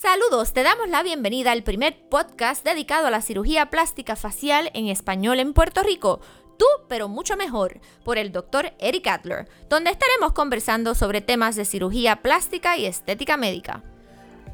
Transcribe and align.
Saludos, 0.00 0.54
te 0.54 0.62
damos 0.62 0.88
la 0.88 1.02
bienvenida 1.02 1.52
al 1.52 1.62
primer 1.62 1.94
podcast 2.08 2.64
dedicado 2.64 3.08
a 3.08 3.10
la 3.10 3.20
cirugía 3.20 3.68
plástica 3.68 4.16
facial 4.16 4.70
en 4.72 4.88
español 4.88 5.40
en 5.40 5.52
Puerto 5.52 5.82
Rico. 5.82 6.20
Tú, 6.58 6.64
pero 6.88 7.10
mucho 7.10 7.36
mejor, 7.36 7.82
por 8.02 8.16
el 8.16 8.32
doctor 8.32 8.72
Eric 8.78 9.08
Adler, 9.08 9.46
donde 9.68 9.90
estaremos 9.90 10.32
conversando 10.32 10.94
sobre 10.94 11.20
temas 11.20 11.54
de 11.54 11.66
cirugía 11.66 12.22
plástica 12.22 12.78
y 12.78 12.86
estética 12.86 13.36
médica. 13.36 13.82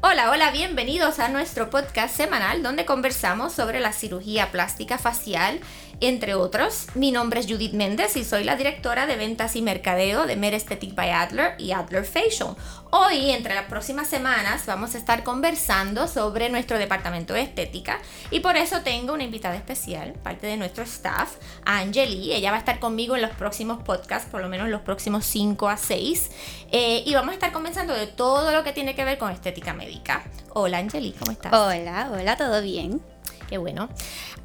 Hola, 0.01 0.29
hola, 0.31 0.51
bienvenidos 0.51 1.17
a 1.17 1.29
nuestro 1.29 1.69
podcast 1.69 2.15
semanal 2.15 2.61
donde 2.61 2.85
conversamos 2.85 3.53
sobre 3.53 3.79
la 3.79 3.93
cirugía 3.93 4.51
plástica 4.51 4.97
facial 4.97 5.59
entre 6.01 6.35
otros. 6.35 6.87
Mi 6.93 7.11
nombre 7.11 7.39
es 7.39 7.47
Judith 7.47 7.73
Méndez 7.73 8.15
y 8.15 8.23
soy 8.23 8.43
la 8.43 8.55
directora 8.55 9.07
de 9.07 9.15
ventas 9.15 9.55
y 9.55 9.63
mercadeo 9.63 10.27
de 10.27 10.35
Med 10.35 10.53
Aesthetic 10.53 10.93
by 10.93 11.09
Adler 11.09 11.55
y 11.57 11.71
Adler 11.71 12.05
Facial. 12.05 12.55
Hoy, 12.89 13.31
entre 13.31 13.53
las 13.53 13.65
próximas 13.65 14.07
semanas, 14.07 14.65
vamos 14.65 14.95
a 14.95 14.97
estar 14.97 15.23
conversando 15.23 16.07
sobre 16.07 16.49
nuestro 16.49 16.77
departamento 16.77 17.33
de 17.33 17.41
estética 17.41 17.99
y 18.31 18.39
por 18.39 18.55
eso 18.55 18.81
tengo 18.81 19.13
una 19.13 19.23
invitada 19.23 19.55
especial, 19.57 20.13
parte 20.13 20.47
de 20.47 20.55
nuestro 20.55 20.85
staff, 20.85 21.35
Angeli. 21.65 22.31
Ella 22.31 22.51
va 22.51 22.55
a 22.55 22.59
estar 22.59 22.79
conmigo 22.79 23.17
en 23.17 23.23
los 23.23 23.31
próximos 23.31 23.83
podcasts, 23.83 24.29
por 24.29 24.41
lo 24.41 24.47
menos 24.47 24.69
los 24.69 24.81
próximos 24.81 25.25
5 25.25 25.67
a 25.67 25.75
6. 25.75 26.31
Eh, 26.71 27.03
y 27.05 27.13
vamos 27.13 27.31
a 27.31 27.33
estar 27.33 27.51
conversando 27.51 27.93
de 27.93 28.07
todo 28.07 28.53
lo 28.53 28.63
que 28.63 28.71
tiene 28.71 28.95
que 28.95 29.03
ver 29.03 29.17
con 29.17 29.33
estética 29.33 29.73
médica. 29.73 30.23
Hola 30.53 30.77
Angeli, 30.77 31.13
¿cómo 31.19 31.33
estás? 31.33 31.51
Hola, 31.51 32.09
hola, 32.13 32.37
¿todo 32.37 32.61
bien? 32.61 33.01
Qué 33.49 33.57
bueno. 33.57 33.89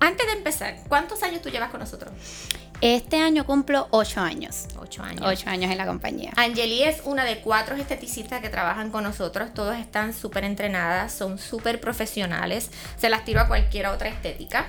Antes 0.01 0.27
de 0.27 0.33
empezar, 0.33 0.77
¿cuántos 0.89 1.23
años 1.23 1.43
tú 1.43 1.49
llevas 1.49 1.71
con 1.71 1.79
nosotros? 1.79 2.13
Este 2.83 3.19
año 3.19 3.47
cumplo 3.47 3.87
ocho 3.93 4.21
años. 4.21 4.67
Ocho 4.77 5.05
años. 5.05 5.23
Ocho 5.25 5.49
años 5.49 5.71
en 5.71 5.79
la 5.79 5.87
compañía. 5.87 6.33
Angeli 6.35 6.83
es 6.83 7.03
una 7.05 7.25
de 7.25 7.39
cuatro 7.39 7.77
esteticistas 7.77 8.41
que 8.41 8.49
trabajan 8.49 8.91
con 8.91 9.05
nosotros. 9.05 9.55
Todas 9.55 9.79
están 9.79 10.13
súper 10.13 10.43
entrenadas, 10.43 11.13
son 11.13 11.39
súper 11.39 11.79
profesionales. 11.79 12.73
Se 12.97 13.09
las 13.09 13.25
tiro 13.25 13.41
a 13.41 13.47
cualquier 13.47 13.87
otra 13.87 14.09
estética. 14.09 14.67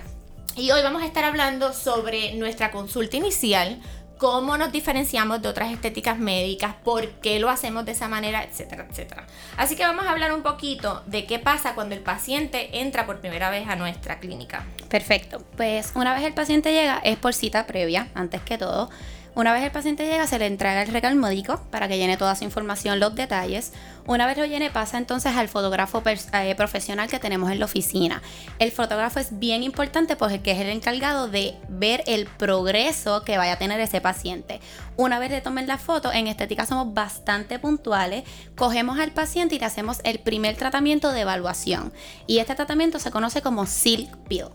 Y 0.55 0.69
hoy 0.69 0.83
vamos 0.83 1.01
a 1.01 1.07
estar 1.07 1.23
hablando 1.23 1.73
sobre 1.73 2.35
nuestra 2.35 2.69
consulta 2.69 3.17
inicial, 3.17 3.81
cómo 4.23 4.57
nos 4.57 4.71
diferenciamos 4.71 5.41
de 5.41 5.49
otras 5.49 5.69
estéticas 5.73 6.17
médicas, 6.17 6.75
por 6.81 7.09
qué 7.15 7.41
lo 7.41 7.49
hacemos 7.49 7.83
de 7.83 7.91
esa 7.91 8.07
manera, 8.07 8.41
etcétera, 8.41 8.87
etcétera. 8.89 9.27
Así 9.57 9.75
que 9.75 9.83
vamos 9.83 10.05
a 10.05 10.11
hablar 10.11 10.31
un 10.31 10.43
poquito 10.43 11.03
de 11.07 11.25
qué 11.25 11.39
pasa 11.39 11.75
cuando 11.75 11.93
el 11.93 11.99
paciente 11.99 12.79
entra 12.79 13.05
por 13.05 13.19
primera 13.19 13.49
vez 13.49 13.67
a 13.67 13.75
nuestra 13.75 14.21
clínica. 14.21 14.63
Perfecto. 14.87 15.43
Pues 15.57 15.91
una 15.95 16.13
vez 16.13 16.23
el 16.23 16.33
paciente 16.33 16.71
llega 16.71 17.01
es 17.03 17.17
por 17.17 17.33
cita 17.33 17.67
previa, 17.67 18.07
antes 18.15 18.41
que 18.41 18.57
todo. 18.57 18.89
Una 19.35 19.51
vez 19.51 19.63
el 19.63 19.71
paciente 19.71 20.05
llega, 20.05 20.27
se 20.27 20.37
le 20.37 20.45
entrega 20.45 20.83
el 20.83 20.89
regal 20.89 21.15
médico 21.15 21.59
para 21.71 21.87
que 21.87 21.97
llene 21.97 22.17
toda 22.17 22.35
su 22.35 22.43
información, 22.43 22.99
los 22.99 23.15
detalles. 23.15 23.73
Una 24.05 24.27
vez 24.27 24.37
lo 24.37 24.45
llene, 24.45 24.69
pasa 24.69 24.99
entonces 24.99 25.35
al 25.35 25.47
fotógrafo 25.47 26.03
eh, 26.05 26.55
profesional 26.55 27.09
que 27.09 27.17
tenemos 27.17 27.51
en 27.51 27.57
la 27.57 27.65
oficina. 27.65 28.21
El 28.59 28.71
fotógrafo 28.71 29.19
es 29.19 29.39
bien 29.39 29.63
importante 29.63 30.15
porque 30.15 30.51
es 30.51 30.59
el 30.59 30.69
encargado 30.69 31.29
de 31.29 31.55
ver 31.67 32.03
el 32.05 32.27
progreso 32.27 33.23
que 33.23 33.39
vaya 33.39 33.53
a 33.53 33.57
tener 33.57 33.79
ese 33.79 34.01
paciente. 34.01 34.59
Una 34.97 35.17
vez 35.17 35.31
le 35.31 35.41
tomen 35.41 35.65
la 35.65 35.79
foto, 35.79 36.11
en 36.11 36.27
estética 36.27 36.67
somos 36.67 36.93
bastante 36.93 37.57
puntuales, 37.57 38.25
cogemos 38.55 38.99
al 38.99 39.13
paciente 39.13 39.55
y 39.55 39.59
le 39.59 39.65
hacemos 39.65 39.99
el 40.03 40.19
primer 40.19 40.57
tratamiento 40.57 41.11
de 41.11 41.21
evaluación. 41.21 41.91
Y 42.27 42.37
este 42.37 42.53
tratamiento 42.53 42.99
se 42.99 43.09
conoce 43.09 43.41
como 43.41 43.65
Silk 43.65 44.15
Peel. 44.27 44.49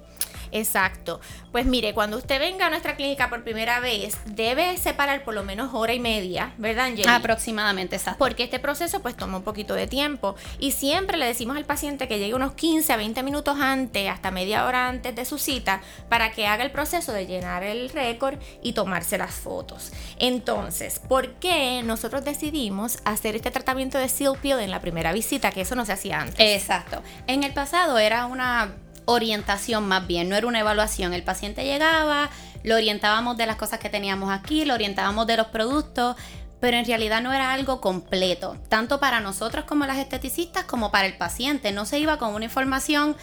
Exacto. 0.52 1.20
Pues 1.52 1.66
mire, 1.66 1.94
cuando 1.94 2.16
usted 2.16 2.38
venga 2.38 2.66
a 2.66 2.70
nuestra 2.70 2.96
clínica 2.96 3.28
por 3.28 3.42
primera 3.42 3.80
vez, 3.80 4.16
debe 4.26 4.76
separar 4.76 5.24
por 5.24 5.34
lo 5.34 5.42
menos 5.42 5.70
hora 5.72 5.94
y 5.94 6.00
media, 6.00 6.52
¿verdad, 6.58 6.86
Angeli? 6.86 7.08
Aproximadamente, 7.08 7.96
exacto. 7.96 8.18
Porque 8.18 8.44
este 8.44 8.58
proceso 8.58 9.00
pues 9.00 9.16
toma 9.16 9.38
un 9.38 9.42
poquito 9.44 9.74
de 9.74 9.86
tiempo 9.86 10.36
y 10.58 10.72
siempre 10.72 11.16
le 11.16 11.26
decimos 11.26 11.56
al 11.56 11.64
paciente 11.64 12.08
que 12.08 12.18
llegue 12.18 12.34
unos 12.34 12.52
15 12.52 12.92
a 12.92 12.96
20 12.96 13.22
minutos 13.22 13.58
antes, 13.60 14.08
hasta 14.08 14.30
media 14.30 14.66
hora 14.66 14.88
antes 14.88 15.14
de 15.14 15.24
su 15.24 15.38
cita, 15.38 15.80
para 16.08 16.32
que 16.32 16.46
haga 16.46 16.64
el 16.64 16.70
proceso 16.70 17.12
de 17.12 17.26
llenar 17.26 17.62
el 17.62 17.90
récord 17.90 18.38
y 18.62 18.72
tomarse 18.72 19.18
las 19.18 19.34
fotos. 19.34 19.92
Entonces, 20.18 21.00
¿por 21.00 21.34
qué 21.34 21.82
nosotros 21.84 22.24
decidimos 22.24 22.98
hacer 23.04 23.36
este 23.36 23.50
tratamiento 23.50 23.98
de 23.98 24.08
Seal 24.08 24.36
Peel 24.40 24.60
en 24.60 24.70
la 24.70 24.80
primera 24.80 25.12
visita? 25.12 25.50
Que 25.50 25.62
eso 25.62 25.74
no 25.74 25.84
se 25.84 25.92
hacía 25.92 26.20
antes. 26.20 26.36
Exacto. 26.38 27.02
En 27.26 27.44
el 27.44 27.52
pasado 27.52 27.98
era 27.98 28.26
una 28.26 28.74
orientación 29.08 29.88
más 29.88 30.06
bien, 30.06 30.28
no 30.28 30.36
era 30.36 30.46
una 30.46 30.60
evaluación. 30.60 31.14
El 31.14 31.22
paciente 31.22 31.64
llegaba, 31.64 32.28
lo 32.62 32.74
orientábamos 32.74 33.38
de 33.38 33.46
las 33.46 33.56
cosas 33.56 33.78
que 33.78 33.88
teníamos 33.88 34.30
aquí, 34.30 34.66
lo 34.66 34.74
orientábamos 34.74 35.26
de 35.26 35.38
los 35.38 35.46
productos, 35.46 36.14
pero 36.60 36.76
en 36.76 36.84
realidad 36.84 37.22
no 37.22 37.32
era 37.32 37.52
algo 37.52 37.80
completo, 37.80 38.56
tanto 38.68 39.00
para 39.00 39.20
nosotros 39.20 39.64
como 39.64 39.86
las 39.86 39.96
esteticistas 39.96 40.64
como 40.64 40.90
para 40.90 41.06
el 41.06 41.16
paciente. 41.16 41.72
No 41.72 41.86
se 41.86 41.98
iba 41.98 42.18
con 42.18 42.34
una 42.34 42.44
información 42.44 43.16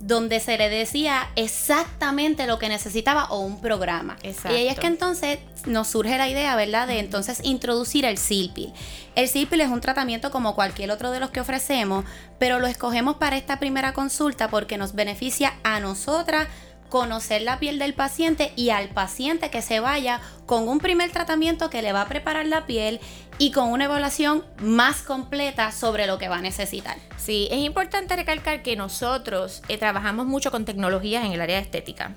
donde 0.00 0.40
se 0.40 0.58
le 0.58 0.68
decía 0.68 1.28
exactamente 1.36 2.46
lo 2.46 2.58
que 2.58 2.68
necesitaba 2.68 3.26
o 3.26 3.40
un 3.40 3.60
programa. 3.60 4.16
Exacto. 4.22 4.56
Y 4.56 4.60
ahí 4.60 4.68
es 4.68 4.78
que 4.78 4.88
entonces 4.88 5.38
nos 5.66 5.88
surge 5.88 6.18
la 6.18 6.28
idea, 6.28 6.56
¿verdad?, 6.56 6.88
de 6.88 6.98
entonces 6.98 7.40
introducir 7.44 8.04
el 8.04 8.18
Silpil. 8.18 8.72
El 9.14 9.28
Silpil 9.28 9.60
es 9.60 9.68
un 9.68 9.80
tratamiento 9.80 10.30
como 10.30 10.54
cualquier 10.54 10.90
otro 10.90 11.10
de 11.10 11.20
los 11.20 11.30
que 11.30 11.40
ofrecemos, 11.40 12.04
pero 12.38 12.58
lo 12.58 12.66
escogemos 12.66 13.16
para 13.16 13.36
esta 13.36 13.58
primera 13.58 13.92
consulta 13.92 14.48
porque 14.48 14.78
nos 14.78 14.94
beneficia 14.94 15.54
a 15.62 15.78
nosotras 15.78 16.48
conocer 16.92 17.40
la 17.40 17.58
piel 17.58 17.78
del 17.78 17.94
paciente 17.94 18.52
y 18.54 18.68
al 18.68 18.90
paciente 18.90 19.48
que 19.48 19.62
se 19.62 19.80
vaya 19.80 20.20
con 20.44 20.68
un 20.68 20.78
primer 20.78 21.10
tratamiento 21.10 21.70
que 21.70 21.80
le 21.80 21.90
va 21.90 22.02
a 22.02 22.06
preparar 22.06 22.44
la 22.44 22.66
piel 22.66 23.00
y 23.38 23.50
con 23.50 23.70
una 23.70 23.86
evaluación 23.86 24.44
más 24.60 25.00
completa 25.00 25.72
sobre 25.72 26.06
lo 26.06 26.18
que 26.18 26.28
va 26.28 26.36
a 26.36 26.42
necesitar. 26.42 26.98
Sí, 27.16 27.48
es 27.50 27.60
importante 27.60 28.14
recalcar 28.14 28.62
que 28.62 28.76
nosotros 28.76 29.62
eh, 29.68 29.78
trabajamos 29.78 30.26
mucho 30.26 30.50
con 30.50 30.66
tecnologías 30.66 31.24
en 31.24 31.32
el 31.32 31.40
área 31.40 31.56
de 31.56 31.62
estética. 31.62 32.12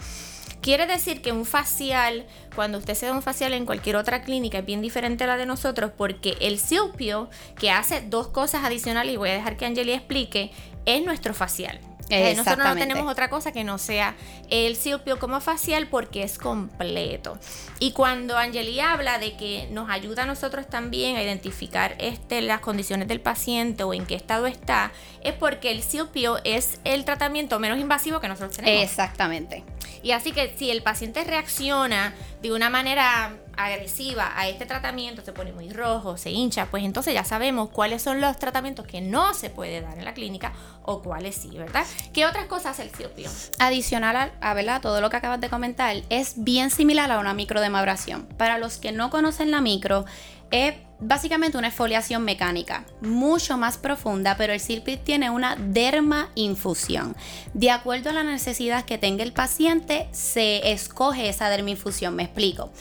Quiere 0.60 0.88
decir 0.88 1.22
que 1.22 1.32
un 1.32 1.46
facial, 1.46 2.26
cuando 2.54 2.78
usted 2.78 2.96
se 2.96 3.06
da 3.06 3.14
un 3.14 3.22
facial 3.22 3.54
en 3.54 3.66
cualquier 3.66 3.96
otra 3.96 4.24
clínica, 4.24 4.58
es 4.58 4.66
bien 4.66 4.82
diferente 4.82 5.24
a 5.24 5.28
la 5.28 5.38
de 5.38 5.46
nosotros 5.46 5.92
porque 5.96 6.36
el 6.42 6.60
Silpio, 6.60 7.30
que 7.58 7.72
hace 7.72 8.02
dos 8.02 8.28
cosas 8.28 8.66
adicionales, 8.66 9.14
y 9.14 9.18
voy 9.18 9.30
a 9.30 9.36
dejar 9.36 9.56
que 9.56 9.68
Angeli 9.68 9.94
explique, 9.94 10.52
es 10.86 11.06
nuestro 11.06 11.34
facial. 11.34 11.80
Eh, 12.10 12.36
nosotros 12.36 12.68
no 12.68 12.76
tenemos 12.76 13.12
otra 13.12 13.30
cosa 13.30 13.52
que 13.52 13.64
no 13.64 13.78
sea 13.78 14.16
el 14.50 14.76
Silpio 14.76 15.18
como 15.18 15.42
facial 15.42 15.88
porque 15.88 16.24
es 16.24 16.38
completo. 16.38 17.38
Y 17.80 17.92
cuando 17.94 18.38
Angeli 18.38 18.80
habla 18.80 19.18
de 19.18 19.36
que 19.36 19.68
nos 19.72 19.90
ayuda 19.90 20.24
a 20.24 20.26
nosotros 20.26 20.68
también 20.68 21.16
a 21.16 21.24
identificar 21.24 21.96
este, 22.00 22.42
las 22.42 22.60
condiciones 22.60 23.08
del 23.08 23.22
paciente 23.22 23.84
o 23.84 23.94
en 23.94 24.06
qué 24.06 24.16
estado 24.16 24.46
está, 24.46 24.92
es 25.24 25.34
porque 25.34 25.72
el 25.72 25.82
Silpio 25.82 26.40
es 26.44 26.80
el 26.84 27.06
tratamiento 27.06 27.60
menos 27.60 27.80
invasivo 27.80 28.20
que 28.20 28.28
nosotros 28.28 28.56
tenemos. 28.58 28.84
Exactamente. 28.84 29.64
Y 30.04 30.12
así 30.12 30.32
que 30.32 30.54
si 30.56 30.70
el 30.70 30.84
paciente 30.84 31.24
reacciona 31.24 32.14
de 32.42 32.52
una 32.52 32.70
manera 32.70 33.36
agresiva 33.58 34.32
a 34.36 34.48
este 34.48 34.66
tratamiento, 34.66 35.24
se 35.24 35.34
pone 35.34 35.52
muy 35.52 35.70
rojo, 35.70 36.18
se 36.18 36.32
hincha, 36.32 36.68
pues 36.68 36.84
entonces 36.84 37.14
ya 37.14 37.24
sabemos 37.24 37.70
cuáles 37.70 38.02
son 38.02 38.22
los 38.22 38.38
tratamientos 38.38 38.86
que 38.86 39.02
no 39.02 39.34
se 39.34 39.50
puede 39.50 39.82
dar 39.82 39.98
en 39.98 40.06
la 40.06 40.14
clínica 40.14 40.54
o 40.84 41.02
cuáles 41.02 41.36
sí, 41.36 41.50
¿verdad? 41.58 41.86
¿Qué 42.14 42.26
otras 42.26 42.46
cosas 42.46 42.74
hace 42.74 42.84
el 42.84 42.92
Silpio? 42.94 43.30
Adicional 43.60 44.32
a, 44.40 44.54
¿verdad? 44.54 44.82
todo 44.82 45.02
lo 45.02 45.10
que 45.10 45.18
acabas 45.18 45.42
de 45.42 45.50
comentar, 45.50 45.96
es 46.10 46.34
bien 46.38 46.70
similar 46.70 47.12
a 47.12 47.20
una 47.20 47.34
microdemabración. 47.34 48.26
Para 48.38 48.58
los 48.58 48.78
que 48.78 48.92
no 48.92 49.10
conocen 49.10 49.52
la 49.52 49.62
micro, 49.62 50.06
es 50.52 50.76
básicamente 51.00 51.58
una 51.58 51.68
exfoliación 51.68 52.24
mecánica, 52.24 52.86
mucho 53.02 53.58
más 53.58 53.78
profunda, 53.78 54.38
pero 54.38 54.54
el 54.54 54.60
Silpit 54.60 55.04
tiene 55.04 55.30
una 55.30 55.56
derma 55.56 56.30
infusión. 56.36 57.16
De 57.54 57.72
acuerdo 57.72 58.10
a 58.10 58.14
la 58.14 58.24
necesidad 58.24 58.86
que 58.86 58.98
tenga 58.98 59.24
el 59.24 59.34
paciente, 59.34 60.08
se 60.12 60.72
escoge 60.72 61.30
esa 61.30 61.50
derma 61.50 61.72
infusión. 61.72 62.16
Me 62.16 62.24
explico. 62.24 62.72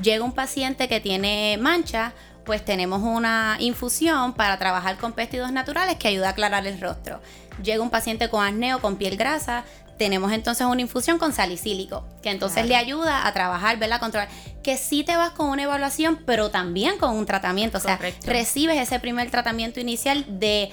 Llega 0.00 0.24
un 0.24 0.32
paciente 0.32 0.88
que 0.88 1.00
tiene 1.00 1.58
mancha, 1.60 2.12
pues 2.44 2.64
tenemos 2.64 3.02
una 3.02 3.56
infusión 3.58 4.34
para 4.34 4.58
trabajar 4.58 4.96
con 4.98 5.12
péptidos 5.12 5.50
naturales 5.50 5.96
que 5.96 6.08
ayuda 6.08 6.28
a 6.28 6.30
aclarar 6.30 6.66
el 6.66 6.80
rostro. 6.80 7.20
Llega 7.62 7.82
un 7.82 7.90
paciente 7.90 8.28
con 8.28 8.44
acné 8.44 8.74
o 8.74 8.80
con 8.80 8.96
piel 8.96 9.16
grasa, 9.16 9.64
tenemos 9.98 10.32
entonces 10.32 10.66
una 10.66 10.80
infusión 10.80 11.18
con 11.18 11.32
salicílico, 11.32 12.04
que 12.22 12.30
entonces 12.30 12.66
le 12.66 12.76
ayuda 12.76 13.26
a 13.26 13.32
trabajar, 13.32 13.78
verla 13.78 14.00
controlar. 14.00 14.28
Que 14.62 14.76
sí 14.76 15.04
te 15.04 15.16
vas 15.16 15.30
con 15.30 15.48
una 15.48 15.64
evaluación, 15.64 16.20
pero 16.26 16.50
también 16.50 16.98
con 16.98 17.14
un 17.16 17.26
tratamiento. 17.26 17.78
O 17.78 17.80
sea, 17.80 17.98
recibes 18.24 18.78
ese 18.78 18.98
primer 18.98 19.30
tratamiento 19.30 19.80
inicial 19.80 20.24
de 20.40 20.70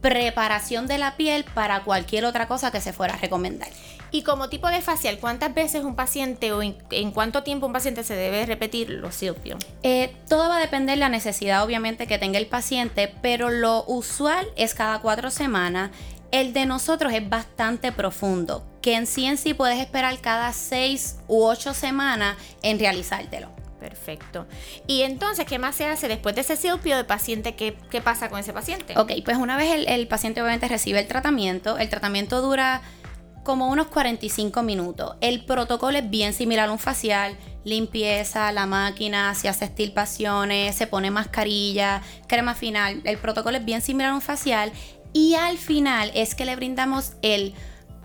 preparación 0.00 0.86
de 0.86 0.98
la 0.98 1.16
piel 1.16 1.44
para 1.44 1.82
cualquier 1.82 2.26
otra 2.26 2.46
cosa 2.46 2.70
que 2.70 2.80
se 2.80 2.92
fuera 2.92 3.14
a 3.14 3.16
recomendar. 3.16 3.68
Y 4.10 4.22
como 4.22 4.48
tipo 4.48 4.68
de 4.68 4.80
facial, 4.80 5.18
¿cuántas 5.18 5.52
veces 5.54 5.82
un 5.82 5.96
paciente 5.96 6.52
o 6.52 6.62
en, 6.62 7.10
cuánto 7.10 7.42
tiempo 7.42 7.66
un 7.66 7.72
paciente 7.72 8.04
se 8.04 8.14
debe 8.14 8.46
repetir 8.46 8.90
los 8.90 9.14
silpios? 9.14 9.58
Eh, 9.82 10.14
todo 10.28 10.48
va 10.48 10.58
a 10.58 10.60
depender 10.60 10.94
de 10.94 11.00
la 11.00 11.08
necesidad, 11.08 11.64
obviamente, 11.64 12.06
que 12.06 12.18
tenga 12.18 12.38
el 12.38 12.46
paciente, 12.46 13.12
pero 13.22 13.50
lo 13.50 13.84
usual 13.88 14.46
es 14.54 14.74
cada 14.74 15.00
cuatro 15.00 15.32
semanas 15.32 15.90
el 16.34 16.52
de 16.52 16.66
nosotros 16.66 17.12
es 17.12 17.28
bastante 17.28 17.92
profundo, 17.92 18.66
que 18.82 18.96
en 18.96 19.06
sí 19.06 19.24
en 19.24 19.38
sí 19.38 19.54
puedes 19.54 19.78
esperar 19.78 20.18
cada 20.20 20.52
seis 20.52 21.18
u 21.28 21.44
ocho 21.44 21.74
semanas 21.74 22.36
en 22.60 22.80
realizártelo. 22.80 23.50
Perfecto. 23.78 24.48
Y 24.88 25.02
entonces, 25.02 25.46
¿qué 25.46 25.60
más 25.60 25.76
se 25.76 25.86
hace 25.86 26.08
después 26.08 26.34
de 26.34 26.40
ese 26.40 26.56
silpio 26.56 26.96
de 26.96 27.04
paciente? 27.04 27.54
¿Qué, 27.54 27.76
qué 27.88 28.00
pasa 28.00 28.30
con 28.30 28.40
ese 28.40 28.52
paciente? 28.52 28.98
Ok, 28.98 29.12
pues 29.24 29.36
una 29.36 29.56
vez 29.56 29.72
el, 29.74 29.86
el 29.86 30.08
paciente 30.08 30.42
obviamente 30.42 30.66
recibe 30.66 30.98
el 30.98 31.06
tratamiento, 31.06 31.78
el 31.78 31.88
tratamiento 31.88 32.42
dura 32.42 32.82
como 33.44 33.68
unos 33.68 33.86
45 33.88 34.62
minutos. 34.62 35.16
El 35.20 35.44
protocolo 35.44 35.98
es 35.98 36.10
bien 36.10 36.32
similar 36.32 36.70
a 36.70 36.72
un 36.72 36.78
facial, 36.78 37.36
limpieza, 37.62 38.50
la 38.52 38.66
máquina, 38.66 39.34
se 39.34 39.48
hace 39.48 39.66
estilpaciones, 39.66 40.74
se 40.74 40.86
pone 40.86 41.10
mascarilla, 41.10 42.02
crema 42.26 42.54
final. 42.54 43.02
El 43.04 43.18
protocolo 43.18 43.58
es 43.58 43.64
bien 43.64 43.82
similar 43.82 44.10
a 44.12 44.14
un 44.14 44.22
facial 44.22 44.72
y 45.14 45.34
al 45.36 45.56
final 45.56 46.10
es 46.14 46.34
que 46.34 46.44
le 46.44 46.56
brindamos 46.56 47.12
el 47.22 47.54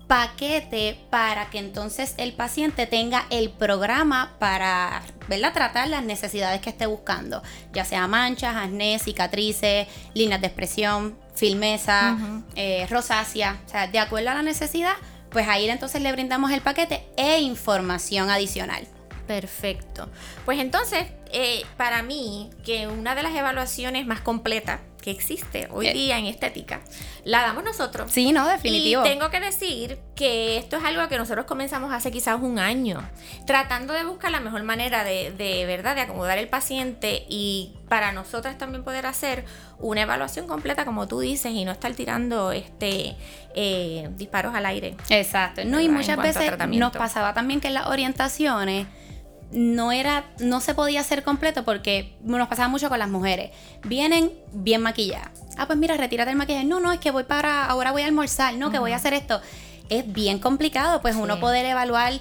paquete 0.06 0.98
para 1.10 1.50
que 1.50 1.58
entonces 1.58 2.14
el 2.16 2.32
paciente 2.32 2.86
tenga 2.86 3.26
el 3.30 3.50
programa 3.50 4.34
para 4.38 5.02
¿verdad? 5.28 5.52
tratar 5.52 5.88
las 5.88 6.02
necesidades 6.02 6.60
que 6.60 6.70
esté 6.70 6.86
buscando, 6.86 7.42
ya 7.72 7.84
sea 7.84 8.08
manchas, 8.08 8.56
acné, 8.56 8.98
cicatrices, 8.98 9.86
líneas 10.14 10.40
de 10.40 10.46
expresión, 10.48 11.16
filmeza, 11.34 12.16
eh, 12.56 12.86
rosácea, 12.90 13.60
o 13.66 13.68
sea, 13.68 13.86
de 13.86 13.98
acuerdo 13.98 14.30
a 14.30 14.34
la 14.34 14.42
necesidad, 14.42 14.94
pues 15.30 15.46
ahí 15.46 15.68
entonces 15.68 16.02
le 16.02 16.10
brindamos 16.10 16.50
el 16.50 16.60
paquete 16.60 17.06
e 17.16 17.40
información 17.40 18.30
adicional. 18.30 18.88
Perfecto. 19.26 20.08
Pues 20.44 20.58
entonces, 20.58 21.06
eh, 21.32 21.62
para 21.76 22.02
mí, 22.02 22.50
que 22.64 22.86
una 22.86 23.14
de 23.14 23.22
las 23.22 23.34
evaluaciones 23.34 24.06
más 24.06 24.20
completas 24.20 24.80
que 25.00 25.10
existe 25.10 25.66
hoy 25.70 25.86
Eh. 25.86 25.94
día 25.94 26.18
en 26.18 26.26
estética, 26.26 26.82
la 27.24 27.40
damos 27.40 27.64
nosotros. 27.64 28.10
Sí, 28.12 28.32
no, 28.32 28.46
definitivo. 28.46 29.00
Y 29.00 29.08
tengo 29.08 29.30
que 29.30 29.40
decir 29.40 29.98
que 30.14 30.58
esto 30.58 30.76
es 30.76 30.84
algo 30.84 31.08
que 31.08 31.16
nosotros 31.16 31.46
comenzamos 31.46 31.90
hace 31.90 32.10
quizás 32.10 32.38
un 32.38 32.58
año, 32.58 33.02
tratando 33.46 33.94
de 33.94 34.04
buscar 34.04 34.30
la 34.30 34.40
mejor 34.40 34.62
manera 34.62 35.02
de, 35.02 35.30
de 35.32 35.64
verdad, 35.64 35.94
de 35.94 36.02
acomodar 36.02 36.36
el 36.36 36.48
paciente 36.48 37.24
y 37.30 37.72
para 37.88 38.12
nosotras 38.12 38.58
también 38.58 38.84
poder 38.84 39.06
hacer 39.06 39.46
una 39.78 40.02
evaluación 40.02 40.46
completa, 40.46 40.84
como 40.84 41.08
tú 41.08 41.20
dices, 41.20 41.50
y 41.54 41.64
no 41.64 41.72
estar 41.72 41.92
tirando 41.94 42.52
este 42.52 43.16
eh, 43.54 44.10
disparos 44.18 44.54
al 44.54 44.66
aire. 44.66 44.96
Exacto. 45.08 45.62
No, 45.64 45.80
y 45.80 45.88
muchas 45.88 46.18
veces 46.18 46.52
nos 46.68 46.92
pasaba 46.92 47.32
también 47.32 47.60
que 47.62 47.68
en 47.68 47.74
las 47.74 47.86
orientaciones 47.86 48.86
no 49.52 49.92
era, 49.92 50.26
no 50.38 50.60
se 50.60 50.74
podía 50.74 51.00
hacer 51.00 51.22
completo 51.22 51.64
porque 51.64 52.16
nos 52.22 52.48
pasaba 52.48 52.68
mucho 52.68 52.88
con 52.88 52.98
las 52.98 53.08
mujeres. 53.08 53.50
Vienen 53.84 54.32
bien 54.52 54.80
maquilladas. 54.82 55.30
Ah, 55.56 55.66
pues 55.66 55.78
mira, 55.78 55.96
retírate 55.96 56.30
el 56.30 56.36
maquillaje. 56.36 56.64
No, 56.64 56.80
no, 56.80 56.92
es 56.92 57.00
que 57.00 57.10
voy 57.10 57.24
para, 57.24 57.66
ahora 57.66 57.92
voy 57.92 58.02
a 58.02 58.06
almorzar, 58.06 58.54
no, 58.54 58.70
que 58.70 58.78
voy 58.78 58.92
a 58.92 58.96
hacer 58.96 59.14
esto. 59.14 59.40
Es 59.88 60.10
bien 60.12 60.38
complicado, 60.38 61.02
pues 61.02 61.16
uno 61.16 61.40
poder 61.40 61.66
evaluar 61.66 62.12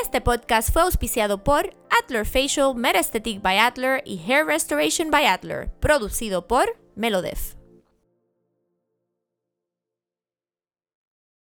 Este 0.00 0.20
podcast 0.20 0.72
fue 0.72 0.82
auspiciado 0.82 1.42
por 1.42 1.74
Adler 2.04 2.24
Facial, 2.24 2.76
Metaesthetic 2.76 3.42
by 3.42 3.58
Adler 3.58 4.00
y 4.06 4.20
Hair 4.30 4.46
Restoration 4.46 5.10
by 5.10 5.26
Adler, 5.26 5.72
producido 5.80 6.46
por 6.46 6.78
Melodef. 6.94 7.63